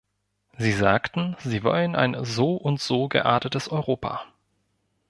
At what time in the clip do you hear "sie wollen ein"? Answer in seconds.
1.41-2.17